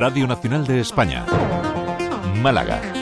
[0.00, 1.26] Radio Nacional de España.
[2.40, 2.97] Málaga.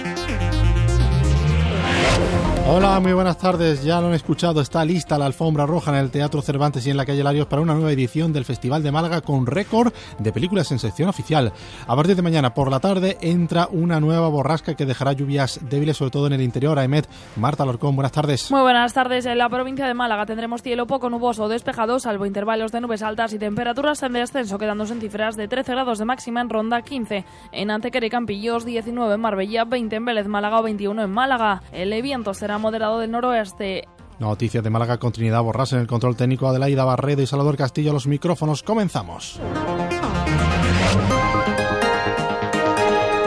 [2.69, 3.85] Hola, muy buenas tardes.
[3.85, 6.97] Ya lo han escuchado, está lista la alfombra roja en el Teatro Cervantes y en
[6.97, 10.73] la calle Larios para una nueva edición del Festival de Málaga con récord de películas
[10.73, 11.53] en sección oficial.
[11.87, 15.97] A partir de mañana por la tarde entra una nueva borrasca que dejará lluvias débiles,
[15.97, 16.77] sobre todo en el interior.
[16.77, 18.51] Aemet, Marta Lorcón, buenas tardes.
[18.51, 19.27] Muy buenas tardes.
[19.27, 23.03] En la provincia de Málaga tendremos cielo poco nuboso o despejado, salvo intervalos de nubes
[23.03, 26.83] altas y temperaturas en descenso, quedándose en cifras de 13 grados de máxima en Ronda
[26.83, 27.25] 15.
[27.53, 31.63] En Antequera y Campillos 19 en Marbella, 20 en Vélez, Málaga o 21 en Málaga.
[31.71, 33.89] El viento será moderado del noroeste.
[34.19, 37.93] Noticias de Málaga con Trinidad Borras en el control técnico Adelaida Barredo y Salvador Castillo
[37.93, 38.63] los micrófonos.
[38.63, 39.39] Comenzamos.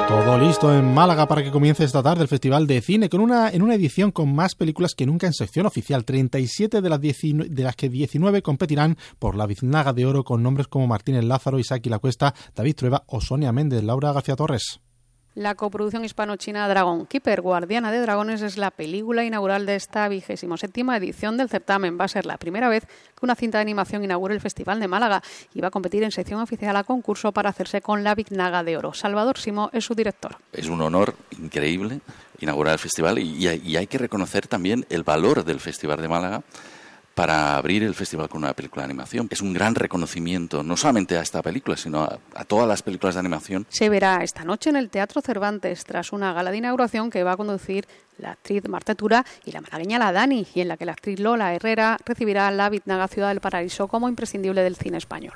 [0.07, 3.52] Todo listo en Málaga para que comience esta tarde el Festival de Cine con una,
[3.52, 6.03] en una edición con más películas que nunca en sección oficial.
[6.03, 10.67] 37 de las, de las que 19 competirán por la Biznaga de Oro con nombres
[10.67, 14.81] como Martínez Lázaro, Isaac y La Cuesta, David Trueba o Sonia Méndez, Laura García Torres.
[15.40, 20.58] La coproducción hispano-china Dragon Keeper, Guardiana de Dragones, es la película inaugural de esta vigésimo
[20.58, 21.98] séptima edición del certamen.
[21.98, 24.90] Va a ser la primera vez que una cinta de animación inaugure el Festival de
[24.90, 25.23] Málaga
[25.54, 28.76] y va a competir en sección oficial a concurso para hacerse con la Naga de
[28.76, 28.94] Oro.
[28.94, 30.36] Salvador Simo es su director.
[30.52, 32.02] Es un honor increíble
[32.42, 36.44] inaugurar el festival y hay que reconocer también el valor del Festival de Málaga
[37.20, 39.28] para abrir el festival con una película de animación.
[39.30, 43.20] Es un gran reconocimiento, no solamente a esta película, sino a, todas las películas de
[43.20, 43.66] animación.
[43.67, 47.34] Se verá esta noche en el Teatro Cervantes, tras una gala de inauguración que va
[47.34, 47.86] a conducir
[48.20, 51.20] la actriz Marta Tura y la malagueña La Dani, y en la que la actriz
[51.20, 55.33] Lola Herrera recibirá la Bitnaga Ciudad del Paraíso como imprescindible del cine español.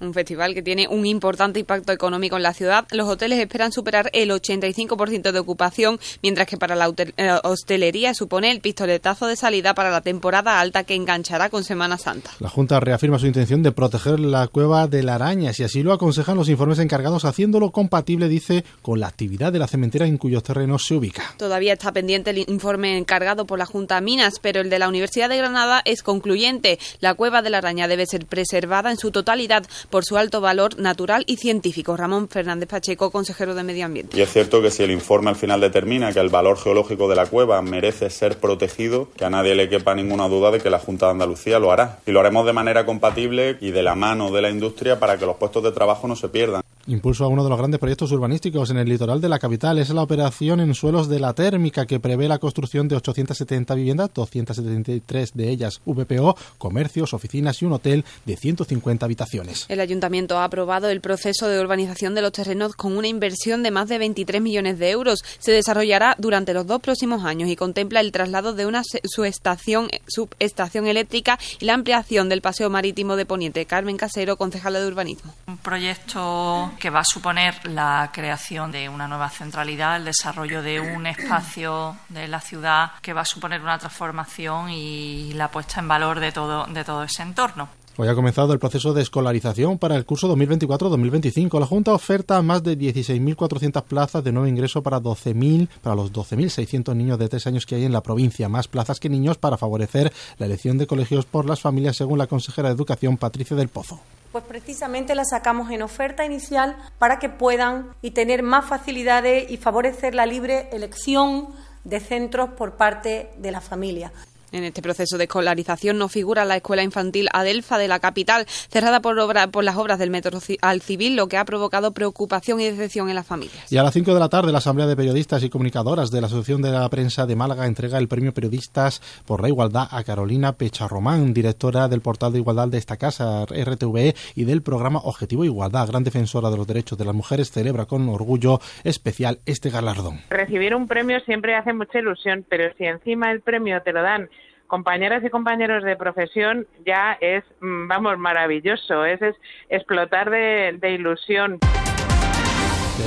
[0.00, 2.86] Un festival que tiene un importante impacto económico en la ciudad.
[2.90, 8.50] Los hoteles esperan superar el 85% de ocupación, mientras que para la eh, hostelería supone
[8.50, 12.30] el pistoletazo de salida para la temporada alta que enganchará con Semana Santa.
[12.40, 15.92] La Junta reafirma su intención de proteger la cueva de la araña, y así lo
[15.92, 20.42] aconsejan los informes encargados, haciéndolo compatible, dice, con la actividad de la cementera en cuyos
[20.42, 21.34] terrenos se ubica.
[21.38, 25.28] Todavía está pendiente el informe encargado por la Junta Minas, pero el de la Universidad
[25.28, 26.78] de Granada es concluyente.
[27.00, 30.78] La cueva de la araña debe ser preservada en su totalidad por su alto valor
[30.78, 31.96] natural y científico.
[31.96, 34.16] Ramón Fernández Pacheco, consejero de Medio Ambiente.
[34.16, 37.16] Y es cierto que si el informe al final determina que el valor geológico de
[37.16, 40.78] la cueva merece ser protegido, que a nadie le quepa ninguna duda de que la
[40.78, 41.98] Junta de Andalucía lo hará.
[42.06, 45.26] Y lo haremos de manera compatible y de la mano de la industria para que
[45.26, 46.62] los puestos de trabajo no se pierdan.
[46.88, 49.90] Impulso a uno de los grandes proyectos urbanísticos en el litoral de la capital es
[49.90, 55.34] la operación en suelos de la térmica que prevé la construcción de 870 viviendas, 273
[55.34, 59.66] de ellas VPO, comercios, oficinas y un hotel de 150 habitaciones.
[59.68, 63.72] El ayuntamiento ha aprobado el proceso de urbanización de los terrenos con una inversión de
[63.72, 65.24] más de 23 millones de euros.
[65.40, 70.86] Se desarrollará durante los dos próximos años y contempla el traslado de una subestación, subestación
[70.86, 73.66] eléctrica y la ampliación del paseo marítimo de Poniente.
[73.66, 75.34] Carmen Casero, concejala de urbanismo.
[75.48, 80.80] Un proyecto que va a suponer la creación de una nueva centralidad, el desarrollo de
[80.80, 85.88] un espacio de la ciudad que va a suponer una transformación y la puesta en
[85.88, 87.68] valor de todo, de todo ese entorno.
[87.98, 91.58] Hoy ha comenzado el proceso de escolarización para el curso 2024-2025.
[91.58, 96.94] La Junta oferta más de 16.400 plazas de nuevo ingreso para 12.000 para los 12.600
[96.94, 100.12] niños de tres años que hay en la provincia, más plazas que niños para favorecer
[100.36, 103.98] la elección de colegios por las familias, según la consejera de Educación Patricia del Pozo
[104.30, 109.56] pues precisamente la sacamos en oferta inicial para que puedan y tener más facilidades y
[109.56, 111.48] favorecer la libre elección
[111.84, 114.12] de centros por parte de la familia.
[114.52, 119.00] En este proceso de escolarización no figura la escuela infantil Adelfa de la capital, cerrada
[119.00, 119.16] por,
[119.50, 123.16] por las obras del metro al civil, lo que ha provocado preocupación y decepción en
[123.16, 123.70] las familias.
[123.70, 126.28] Y a las 5 de la tarde, la Asamblea de Periodistas y Comunicadoras de la
[126.28, 130.52] Asociación de la Prensa de Málaga entrega el premio Periodistas por la Igualdad a Carolina
[130.52, 135.88] Pecharromán, directora del portal de igualdad de esta casa, RTVE, y del programa Objetivo Igualdad,
[135.88, 140.20] gran defensora de los derechos de las mujeres, celebra con orgullo especial este galardón.
[140.30, 144.28] Recibir un premio siempre hace mucha ilusión, pero si encima el premio te lo dan
[144.66, 149.20] compañeras y compañeros de profesión ya es, mm, vamos, maravilloso, es,
[149.68, 151.58] explotar de, ilusión.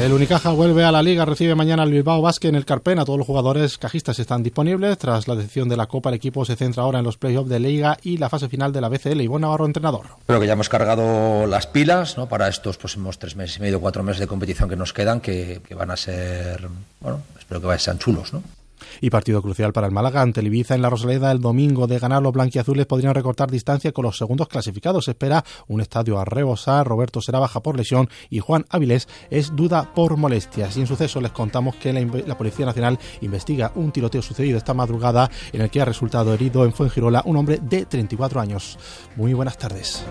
[0.02, 3.06] El Unicaja vuelve a la liga, recibe mañana al Bilbao Basque en el Carpena.
[3.06, 4.98] Todos los jugadores cajistas están disponibles.
[4.98, 7.60] Tras la decisión de la Copa, el equipo se centra ahora en los playoffs de
[7.60, 9.20] liga y la fase final de la BCL.
[9.20, 10.06] Ivonne Navarro, entrenador.
[10.28, 12.30] Creo que ya hemos cargado las pilas ¿no?
[12.30, 15.60] para estos próximos tres meses y medio, cuatro meses de competición que nos quedan, que,
[15.68, 16.68] que van a ser,
[17.00, 18.44] bueno, espero que sean chulos, ¿no?
[19.02, 21.88] Y partido crucial para el Málaga ante el Ibiza en la Rosaleda el domingo.
[21.88, 25.06] De ganar los blanquiazules podrían recortar distancia con los segundos clasificados.
[25.06, 26.88] Se espera un estadio a rebosar.
[26.88, 30.78] Roberto será baja por lesión y Juan Áviles es duda por molestias.
[30.78, 34.74] Y en suceso les contamos que la, la Policía Nacional investiga un tiroteo sucedido esta
[34.74, 38.78] madrugada en el que ha resultado herido en Fuengirola un hombre de 34 años.
[39.16, 40.06] Muy buenas tardes.